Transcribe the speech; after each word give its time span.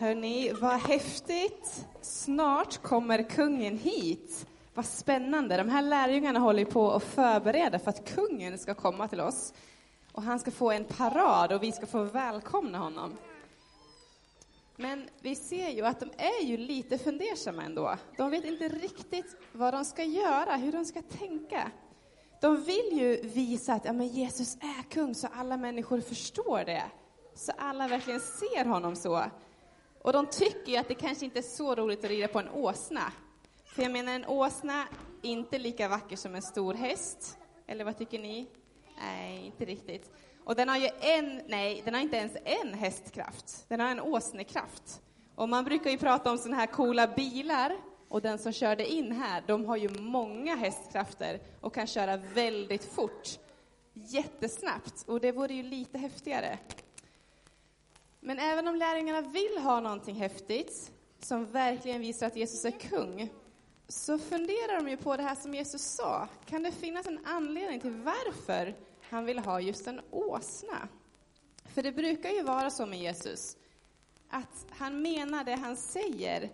Hörni, 0.00 0.52
vad 0.52 0.80
häftigt! 0.80 1.86
Snart 2.00 2.82
kommer 2.82 3.22
kungen 3.22 3.78
hit. 3.78 4.46
Vad 4.74 4.86
spännande. 4.86 5.56
De 5.56 5.68
här 5.68 5.82
lärjungarna 5.82 6.38
håller 6.38 6.64
på 6.64 6.92
att 6.92 7.02
förbereda 7.02 7.78
för 7.78 7.90
att 7.90 8.14
kungen 8.14 8.58
ska 8.58 8.74
komma 8.74 9.08
till 9.08 9.20
oss. 9.20 9.54
Och 10.12 10.22
han 10.22 10.38
ska 10.38 10.50
få 10.50 10.70
en 10.70 10.84
parad 10.84 11.52
och 11.52 11.62
vi 11.62 11.72
ska 11.72 11.86
få 11.86 12.02
välkomna 12.02 12.78
honom. 12.78 13.16
Men 14.76 15.08
vi 15.20 15.34
ser 15.34 15.68
ju 15.68 15.86
att 15.86 16.00
de 16.00 16.10
är 16.16 16.44
ju 16.44 16.56
lite 16.56 16.98
fundersamma 16.98 17.62
ändå. 17.62 17.96
De 18.16 18.30
vet 18.30 18.44
inte 18.44 18.68
riktigt 18.68 19.36
vad 19.52 19.74
de 19.74 19.84
ska 19.84 20.04
göra, 20.04 20.56
hur 20.56 20.72
de 20.72 20.84
ska 20.84 21.02
tänka. 21.02 21.70
De 22.40 22.62
vill 22.62 22.88
ju 22.92 23.20
visa 23.22 23.74
att 23.74 23.84
ja, 23.84 23.92
men 23.92 24.08
Jesus 24.08 24.56
är 24.60 24.90
kung 24.90 25.14
så 25.14 25.28
alla 25.32 25.56
människor 25.56 26.00
förstår 26.00 26.64
det. 26.64 26.84
Så 27.34 27.52
alla 27.58 27.88
verkligen 27.88 28.20
ser 28.20 28.64
honom 28.64 28.96
så. 28.96 29.24
Och 30.02 30.12
de 30.12 30.26
tycker 30.26 30.72
ju 30.72 30.76
att 30.76 30.88
det 30.88 30.94
kanske 30.94 31.24
inte 31.24 31.38
är 31.38 31.42
så 31.42 31.74
roligt 31.74 32.04
att 32.04 32.10
rida 32.10 32.28
på 32.28 32.38
en 32.38 32.48
åsna. 32.48 33.12
För 33.64 33.82
jag 33.82 33.92
menar, 33.92 34.12
en 34.12 34.26
åsna 34.26 34.82
är 35.22 35.30
inte 35.30 35.58
lika 35.58 35.88
vacker 35.88 36.16
som 36.16 36.34
en 36.34 36.42
stor 36.42 36.74
häst. 36.74 37.38
Eller 37.66 37.84
vad 37.84 37.98
tycker 37.98 38.18
ni? 38.18 38.46
Nej, 39.00 39.46
inte 39.46 39.64
riktigt. 39.64 40.10
Och 40.44 40.56
den 40.56 40.68
har 40.68 40.76
ju 40.76 40.88
en, 41.00 41.42
nej, 41.46 41.82
den 41.84 41.94
har 41.94 42.00
inte 42.00 42.16
ens 42.16 42.36
en 42.44 42.74
hästkraft. 42.74 43.64
Den 43.68 43.80
har 43.80 43.88
en 43.88 44.00
åsnekraft. 44.00 45.02
Och 45.34 45.48
man 45.48 45.64
brukar 45.64 45.90
ju 45.90 45.98
prata 45.98 46.30
om 46.30 46.38
sådana 46.38 46.56
här 46.56 46.66
coola 46.66 47.06
bilar. 47.06 47.76
Och 48.08 48.22
den 48.22 48.38
som 48.38 48.52
körde 48.52 48.92
in 48.92 49.12
här, 49.12 49.44
de 49.46 49.64
har 49.64 49.76
ju 49.76 49.88
många 50.00 50.56
hästkrafter 50.56 51.40
och 51.60 51.74
kan 51.74 51.86
köra 51.86 52.16
väldigt 52.16 52.84
fort. 52.84 53.28
Jättesnabbt. 53.92 55.04
Och 55.06 55.20
det 55.20 55.32
vore 55.32 55.54
ju 55.54 55.62
lite 55.62 55.98
häftigare. 55.98 56.58
Men 58.20 58.38
även 58.38 58.68
om 58.68 58.76
lärjungarna 58.76 59.20
vill 59.20 59.58
ha 59.58 59.80
någonting 59.80 60.14
häftigt, 60.14 60.92
som 61.20 61.46
verkligen 61.46 62.00
visar 62.00 62.26
att 62.26 62.36
Jesus 62.36 62.64
är 62.64 62.70
kung, 62.70 63.32
så 63.88 64.18
funderar 64.18 64.76
de 64.76 64.90
ju 64.90 64.96
på 64.96 65.16
det 65.16 65.22
här 65.22 65.34
som 65.34 65.54
Jesus 65.54 65.82
sa. 65.82 66.28
Kan 66.46 66.62
det 66.62 66.72
finnas 66.72 67.06
en 67.06 67.26
anledning 67.26 67.80
till 67.80 67.90
varför 67.90 68.74
han 69.10 69.24
vill 69.24 69.38
ha 69.38 69.60
just 69.60 69.86
en 69.86 70.00
åsna? 70.10 70.88
För 71.74 71.82
det 71.82 71.92
brukar 71.92 72.30
ju 72.30 72.42
vara 72.42 72.70
så 72.70 72.86
med 72.86 72.98
Jesus, 72.98 73.56
att 74.28 74.66
han 74.70 75.02
menar 75.02 75.44
det 75.44 75.54
han 75.54 75.76
säger 75.76 76.50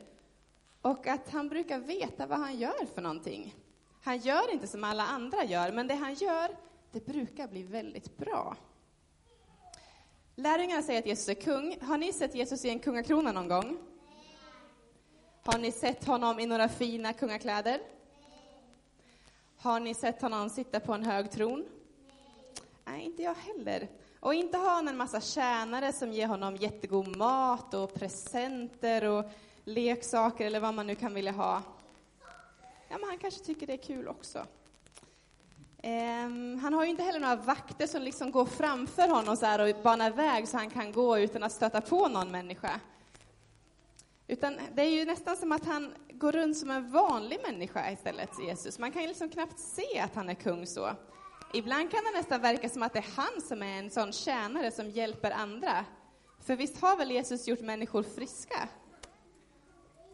och 0.83 1.07
att 1.07 1.31
han 1.31 1.49
brukar 1.49 1.79
veta 1.79 2.27
vad 2.27 2.39
han 2.39 2.59
gör 2.59 2.87
för 2.95 3.03
någonting. 3.03 3.55
Han 4.03 4.19
gör 4.19 4.53
inte 4.53 4.67
som 4.67 4.85
alla 4.85 5.07
andra 5.07 5.45
gör, 5.45 5.73
men 5.73 5.87
det 5.87 5.95
han 5.95 6.15
gör, 6.15 6.57
det 6.93 7.07
brukar 7.07 7.49
bli 7.49 7.63
väldigt 7.63 8.17
bra. 8.17 8.57
Lärjungarna 10.39 10.83
säger 10.83 11.01
att 11.01 11.07
Jesus 11.07 11.29
är 11.29 11.35
kung. 11.35 11.81
Har 11.81 11.99
ni 11.99 12.13
sett 12.13 12.35
Jesus 12.35 12.65
i 12.65 12.69
en 12.69 12.79
kungakrona 12.79 13.33
någon 13.33 13.49
gång? 13.49 13.79
Har 15.45 15.59
ni 15.59 15.73
sett 15.73 16.05
honom 16.05 16.41
i 16.41 16.47
några 16.47 16.69
fina 16.69 17.13
kungakläder? 17.13 17.81
Har 19.59 19.81
ni 19.81 19.95
sett 19.95 20.23
honom 20.23 20.51
sitta 20.51 20.81
på 20.81 20.93
en 20.93 21.05
hög 21.05 21.31
tron? 21.31 21.65
Nej, 22.85 23.05
inte 23.05 23.23
jag 23.23 23.35
heller. 23.35 23.89
Och 24.21 24.35
inte 24.35 24.59
har 24.59 24.71
han 24.71 24.89
en 24.89 24.97
massa 24.97 25.21
tjänare 25.21 25.93
som 25.93 26.13
ger 26.13 26.27
honom 26.27 26.57
jättegod 26.57 27.17
mat 27.17 27.75
och 27.75 27.95
presenter 27.95 29.05
och 29.05 29.25
leksaker 29.65 30.47
eller 30.47 30.61
vad 30.61 30.75
man 30.75 30.87
nu 30.87 30.95
kan 30.95 31.15
vilja 31.15 31.33
ha. 31.33 31.63
Ja, 32.89 32.99
men 32.99 33.09
han 33.09 33.19
kanske 33.19 33.45
tycker 33.45 33.67
det 33.67 33.73
är 33.73 33.77
kul 33.77 34.09
också. 34.09 34.47
Um, 35.83 36.59
han 36.59 36.73
har 36.73 36.85
ju 36.85 36.91
inte 36.91 37.03
heller 37.03 37.21
några 37.21 37.37
vakter 37.37 37.87
som 37.87 38.03
liksom 38.03 38.31
går 38.31 38.47
framför 38.47 39.09
honom 39.09 39.37
så 39.37 39.63
och 39.63 39.83
banar 39.83 40.11
väg 40.11 40.49
så 40.49 40.57
han 40.57 40.71
kan 40.71 40.93
gå 40.93 41.19
utan 41.19 41.43
att 41.43 41.53
stöta 41.53 41.81
på 41.81 42.09
någon 42.09 42.31
människa. 42.31 42.81
Utan 44.29 44.59
det 44.75 44.83
är 44.83 44.91
ju 44.91 45.05
nästan 45.05 45.37
som 45.37 45.53
att 45.53 45.65
han 45.65 45.95
går 46.11 46.33
runt 46.33 46.57
som 46.57 46.71
en 46.71 46.91
vanlig 46.91 47.39
människa 47.47 47.91
istället, 47.91 48.31
Jesus. 48.47 48.79
Man 48.79 48.93
kan 48.93 49.03
ju 49.03 49.09
liksom 49.09 49.29
knappt 49.29 49.59
se 49.59 49.99
att 50.01 50.15
han 50.15 50.29
är 50.29 50.35
kung 50.35 50.67
så. 50.67 50.91
Ibland 51.53 51.91
kan 51.91 52.01
det 52.05 52.19
nästan 52.19 52.41
verka 52.41 52.69
som 52.69 52.83
att 52.83 52.93
det 52.93 52.99
är 52.99 53.17
han 53.17 53.43
som 53.43 53.63
är 53.63 53.79
en 53.79 53.91
sån 53.91 54.13
tjänare 54.13 54.71
som 54.71 54.91
hjälper 54.91 55.31
andra. 55.31 55.85
För 56.41 56.57
visst 56.57 56.81
har 56.81 56.97
väl 56.97 57.11
Jesus 57.11 57.49
gjort 57.49 57.61
människor 57.61 58.03
friska? 58.03 58.69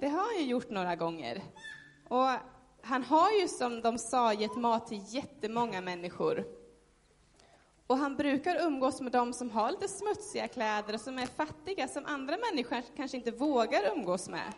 Det 0.00 0.08
har 0.08 0.18
han 0.18 0.36
ju 0.36 0.44
gjort 0.44 0.70
några 0.70 0.96
gånger. 0.96 1.42
Och 2.08 2.30
han 2.82 3.02
har 3.02 3.32
ju 3.40 3.48
som 3.48 3.80
de 3.80 3.98
sa 3.98 4.32
gett 4.32 4.56
mat 4.56 4.86
till 4.86 5.02
jättemånga 5.06 5.80
människor. 5.80 6.44
Och 7.86 7.98
han 7.98 8.16
brukar 8.16 8.66
umgås 8.66 9.00
med 9.00 9.12
dem 9.12 9.32
som 9.32 9.50
har 9.50 9.70
lite 9.70 9.88
smutsiga 9.88 10.48
kläder 10.48 10.94
och 10.94 11.00
som 11.00 11.18
är 11.18 11.26
fattiga, 11.26 11.88
som 11.88 12.06
andra 12.06 12.36
människor 12.50 12.82
kanske 12.96 13.16
inte 13.16 13.30
vågar 13.30 13.96
umgås 13.96 14.28
med. 14.28 14.52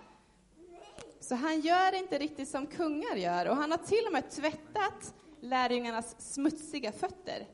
Så 1.20 1.34
han 1.34 1.60
gör 1.60 1.94
inte 1.94 2.18
riktigt 2.18 2.48
som 2.48 2.66
kungar 2.66 3.16
gör, 3.16 3.48
och 3.48 3.56
han 3.56 3.70
har 3.70 3.78
till 3.78 4.06
och 4.06 4.12
med 4.12 4.30
tvättat 4.30 5.14
lärjungarnas 5.40 6.32
smutsiga 6.32 6.92
fötter. 6.92 7.46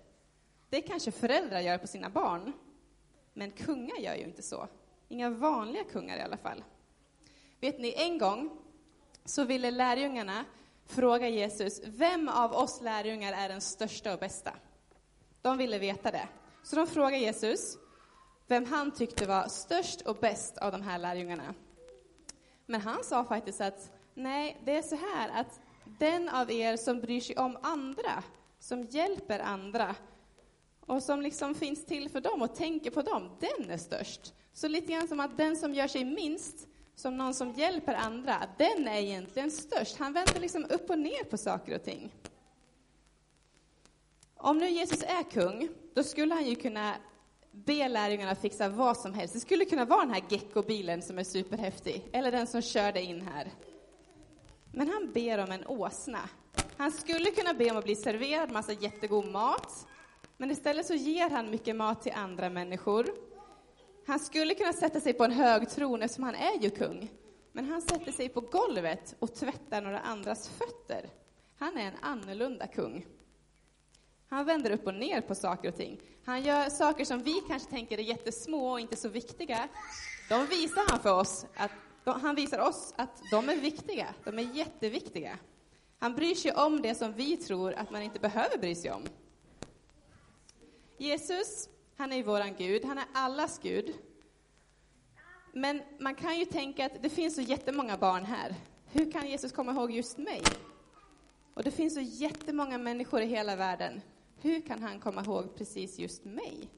Det 0.68 0.80
kanske 0.80 1.10
föräldrar 1.10 1.60
gör 1.60 1.78
på 1.78 1.86
sina 1.86 2.10
barn, 2.10 2.52
men 3.32 3.50
kungar 3.50 3.96
gör 3.96 4.14
ju 4.14 4.24
inte 4.24 4.42
så. 4.42 4.68
Inga 5.08 5.30
vanliga 5.30 5.84
kungar 5.84 6.18
i 6.18 6.20
alla 6.20 6.36
fall. 6.36 6.64
Vet 7.60 7.78
ni, 7.78 7.94
en 7.96 8.18
gång 8.18 8.50
så 9.30 9.44
ville 9.44 9.70
lärjungarna 9.70 10.44
fråga 10.86 11.28
Jesus, 11.28 11.80
vem 11.84 12.28
av 12.28 12.52
oss 12.52 12.80
lärjungar 12.80 13.32
är 13.32 13.48
den 13.48 13.60
största 13.60 14.12
och 14.14 14.20
bästa? 14.20 14.52
De 15.42 15.58
ville 15.58 15.78
veta 15.78 16.10
det. 16.10 16.28
Så 16.62 16.76
de 16.76 16.86
frågade 16.86 17.18
Jesus 17.18 17.78
vem 18.46 18.64
han 18.64 18.90
tyckte 18.90 19.26
var 19.26 19.48
störst 19.48 20.00
och 20.00 20.16
bäst 20.16 20.58
av 20.58 20.72
de 20.72 20.82
här 20.82 20.98
lärjungarna. 20.98 21.54
Men 22.66 22.80
han 22.80 23.04
sa 23.04 23.24
faktiskt 23.24 23.60
att 23.60 23.90
nej, 24.14 24.60
det 24.64 24.76
är 24.76 24.82
så 24.82 24.96
här 24.96 25.40
att 25.40 25.60
den 25.98 26.28
av 26.28 26.50
er 26.50 26.76
som 26.76 27.00
bryr 27.00 27.20
sig 27.20 27.36
om 27.36 27.58
andra, 27.62 28.22
som 28.58 28.82
hjälper 28.82 29.38
andra 29.38 29.94
och 30.80 31.02
som 31.02 31.22
liksom 31.22 31.54
finns 31.54 31.86
till 31.86 32.08
för 32.08 32.20
dem 32.20 32.42
och 32.42 32.54
tänker 32.54 32.90
på 32.90 33.02
dem, 33.02 33.36
den 33.40 33.70
är 33.70 33.78
störst. 33.78 34.34
Så 34.52 34.68
lite 34.68 34.92
grann 34.92 35.08
som 35.08 35.20
att 35.20 35.36
den 35.36 35.56
som 35.56 35.74
gör 35.74 35.88
sig 35.88 36.04
minst, 36.04 36.68
som 37.00 37.16
någon 37.16 37.34
som 37.34 37.52
hjälper 37.52 37.94
andra, 37.94 38.42
den 38.58 38.88
är 38.88 39.00
egentligen 39.00 39.50
störst. 39.50 39.96
Han 39.98 40.12
vänder 40.12 40.40
liksom 40.40 40.66
upp 40.70 40.90
och 40.90 40.98
ner 40.98 41.24
på 41.24 41.38
saker 41.38 41.74
och 41.74 41.84
ting. 41.84 42.14
Om 44.34 44.58
nu 44.58 44.70
Jesus 44.70 45.02
är 45.02 45.30
kung, 45.30 45.68
då 45.94 46.02
skulle 46.02 46.34
han 46.34 46.44
ju 46.44 46.54
kunna 46.54 46.94
be 47.52 47.88
lärjungarna 47.88 48.34
fixa 48.34 48.68
vad 48.68 48.96
som 48.96 49.14
helst. 49.14 49.34
Det 49.34 49.40
skulle 49.40 49.64
kunna 49.64 49.84
vara 49.84 50.00
den 50.00 50.14
här 50.14 50.22
geckobilen 50.28 51.02
som 51.02 51.18
är 51.18 51.24
superhäftig, 51.24 52.08
eller 52.12 52.32
den 52.32 52.46
som 52.46 52.62
körde 52.62 53.02
in 53.02 53.20
här. 53.22 53.50
Men 54.72 54.88
han 54.88 55.12
ber 55.12 55.38
om 55.38 55.50
en 55.50 55.66
åsna. 55.66 56.28
Han 56.76 56.92
skulle 56.92 57.30
kunna 57.30 57.54
be 57.54 57.70
om 57.70 57.76
att 57.76 57.84
bli 57.84 57.96
serverad 57.96 58.50
massa 58.50 58.72
jättegod 58.72 59.30
mat, 59.30 59.86
men 60.36 60.50
istället 60.50 60.86
så 60.86 60.94
ger 60.94 61.30
han 61.30 61.50
mycket 61.50 61.76
mat 61.76 62.02
till 62.02 62.12
andra 62.12 62.50
människor. 62.50 63.29
Han 64.06 64.18
skulle 64.18 64.54
kunna 64.54 64.72
sätta 64.72 65.00
sig 65.00 65.12
på 65.12 65.24
en 65.24 65.32
hög 65.32 65.68
tron 65.68 66.02
eftersom 66.02 66.24
han 66.24 66.34
är 66.34 66.62
ju 66.62 66.70
kung. 66.70 67.10
Men 67.52 67.64
han 67.64 67.82
sätter 67.82 68.12
sig 68.12 68.28
på 68.28 68.40
golvet 68.40 69.14
och 69.18 69.34
tvättar 69.34 69.82
några 69.82 70.00
andras 70.00 70.48
fötter. 70.48 71.10
Han 71.58 71.76
är 71.76 71.86
en 71.86 71.96
annorlunda 72.00 72.66
kung. 72.66 73.06
Han 74.28 74.44
vänder 74.44 74.70
upp 74.70 74.86
och 74.86 74.94
ner 74.94 75.20
på 75.20 75.34
saker 75.34 75.68
och 75.68 75.76
ting. 75.76 76.00
Han 76.24 76.42
gör 76.42 76.68
saker 76.68 77.04
som 77.04 77.22
vi 77.22 77.42
kanske 77.48 77.70
tänker 77.70 77.98
är 77.98 78.02
jättesmå 78.02 78.70
och 78.70 78.80
inte 78.80 78.96
så 78.96 79.08
viktiga. 79.08 79.68
De 80.28 80.46
visar 80.46 80.90
han 80.90 81.00
för 81.00 81.20
oss 81.20 81.46
att 81.54 81.70
de, 82.04 82.20
han 82.20 82.34
visar 82.34 82.58
oss 82.58 82.94
att 82.96 83.22
de 83.30 83.48
är 83.48 83.56
viktiga. 83.56 84.14
De 84.24 84.38
är 84.38 84.42
jätteviktiga. 84.42 85.38
Han 85.98 86.14
bryr 86.14 86.34
sig 86.34 86.52
om 86.52 86.82
det 86.82 86.94
som 86.94 87.12
vi 87.12 87.36
tror 87.36 87.72
att 87.72 87.90
man 87.90 88.02
inte 88.02 88.20
behöver 88.20 88.58
bry 88.58 88.74
sig 88.74 88.90
om. 88.90 89.02
Jesus, 90.98 91.68
han 92.00 92.12
är 92.12 92.16
ju 92.16 92.22
våran 92.22 92.54
Gud. 92.58 92.84
Han 92.84 92.98
är 92.98 93.06
allas 93.12 93.60
Gud. 93.62 93.94
Men 95.52 95.82
man 95.98 96.14
kan 96.14 96.38
ju 96.38 96.44
tänka 96.44 96.86
att 96.86 97.02
det 97.02 97.08
finns 97.08 97.34
så 97.34 97.40
jättemånga 97.40 97.96
barn 97.96 98.24
här. 98.24 98.54
Hur 98.92 99.12
kan 99.12 99.28
Jesus 99.28 99.52
komma 99.52 99.72
ihåg 99.72 99.90
just 99.90 100.18
mig? 100.18 100.42
Och 101.54 101.62
det 101.62 101.70
finns 101.70 101.94
så 101.94 102.00
jättemånga 102.00 102.78
människor 102.78 103.20
i 103.20 103.26
hela 103.26 103.56
världen. 103.56 104.00
Hur 104.40 104.60
kan 104.60 104.82
han 104.82 105.00
komma 105.00 105.24
ihåg 105.24 105.56
precis 105.56 105.98
just 105.98 106.24
mig? 106.24 106.68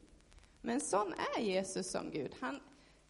Men 0.61 0.81
sån 0.81 1.15
är 1.37 1.41
Jesus 1.41 1.91
som 1.91 2.11
Gud. 2.11 2.35
Han 2.41 2.61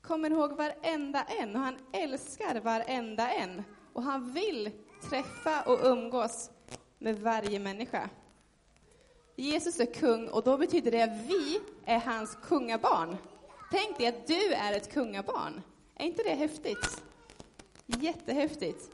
kommer 0.00 0.31
ihåg 0.31 0.53
varenda 0.53 1.23
en 1.23 1.56
och 1.56 1.62
han 1.62 1.76
älskar 1.93 2.61
varenda 2.61 3.31
en. 3.31 3.62
Och 3.93 4.03
han 4.03 4.32
vill 4.32 4.70
träffa 5.11 5.62
och 5.62 5.79
umgås 5.82 6.50
med 6.99 7.20
varje 7.20 7.58
människa. 7.58 8.11
Jesus 9.37 9.81
är 9.81 9.87
kung 9.87 10.29
och 10.29 10.43
då 10.43 10.58
betyder 10.58 10.90
det 10.90 11.02
att 11.02 11.26
vi 11.26 11.61
är 11.84 11.99
hans 11.99 12.38
kungabarn. 12.43 13.17
Tänk 13.70 13.99
dig 13.99 14.06
att 14.06 14.26
du 14.26 14.52
är 14.52 14.73
ett 14.73 14.93
kungabarn. 14.93 15.62
Är 15.94 16.05
inte 16.05 16.23
det 16.23 16.34
häftigt? 16.34 17.02
Jättehäftigt. 17.87 18.93